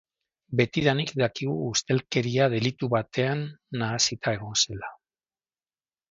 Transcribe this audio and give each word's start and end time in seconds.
Betidanik 0.59 1.11
dakigu 1.21 1.57
ustelkeria-delitu 1.65 2.89
batean 2.93 3.43
nahasita 3.81 4.33
egon 4.39 4.57
zela. 4.63 4.89